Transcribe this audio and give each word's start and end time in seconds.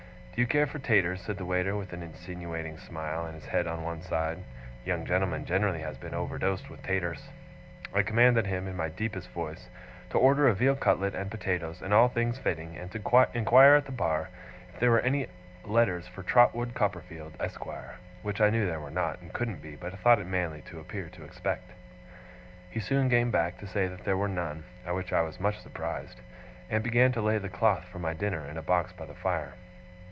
'Do 0.33 0.39
you 0.45 0.47
care 0.47 0.65
for 0.65 0.79
taters?' 0.79 1.21
said 1.21 1.37
the 1.37 1.45
waiter, 1.45 1.75
with 1.75 1.93
an 1.93 2.01
insinuating 2.01 2.75
smile, 2.79 3.25
and 3.27 3.35
his 3.35 3.45
head 3.45 3.67
on 3.67 3.83
one 3.83 4.01
side. 4.01 4.39
'Young 4.83 5.05
gentlemen 5.05 5.45
generally 5.45 5.81
has 5.81 5.97
been 5.99 6.15
overdosed 6.15 6.67
with 6.67 6.81
taters.' 6.81 7.27
I 7.93 8.01
commanded 8.01 8.47
him, 8.47 8.65
in 8.67 8.75
my 8.75 8.89
deepest 8.89 9.29
voice, 9.29 9.67
to 10.09 10.17
order 10.17 10.47
a 10.47 10.55
veal 10.55 10.75
cutlet 10.75 11.13
and 11.13 11.29
potatoes, 11.29 11.81
and 11.83 11.93
all 11.93 12.07
things 12.07 12.39
fitting; 12.39 12.75
and 12.75 12.89
to 12.91 13.27
inquire 13.35 13.75
at 13.75 13.85
the 13.85 13.91
bar 13.91 14.29
if 14.73 14.79
there 14.79 14.89
were 14.89 15.01
any 15.01 15.27
letters 15.63 16.07
for 16.07 16.23
Trotwood 16.23 16.73
Copperfield, 16.73 17.33
Esquire 17.39 17.97
which 18.23 18.41
I 18.41 18.49
knew 18.49 18.65
there 18.65 18.79
were 18.79 18.89
not, 18.89 19.21
and 19.21 19.31
couldn't 19.33 19.61
be, 19.61 19.75
but 19.75 19.93
thought 19.99 20.17
it 20.17 20.25
manly 20.25 20.61
to 20.63 20.79
appear 20.79 21.07
to 21.09 21.23
expect. 21.25 21.71
He 22.71 22.79
soon 22.79 23.11
came 23.11 23.29
back 23.29 23.59
to 23.59 23.67
say 23.67 23.85
that 23.85 24.05
there 24.05 24.17
were 24.17 24.29
none 24.29 24.63
(at 24.87 24.95
which 24.95 25.13
I 25.13 25.21
was 25.21 25.39
much 25.41 25.59
surprised) 25.59 26.21
and 26.67 26.83
began 26.83 27.11
to 27.11 27.21
lay 27.21 27.37
the 27.37 27.47
cloth 27.49 27.83
for 27.91 27.99
my 27.99 28.13
dinner 28.15 28.43
in 28.49 28.57
a 28.57 28.63
box 28.63 28.91
by 28.93 29.05
the 29.05 29.13
fire. 29.13 29.53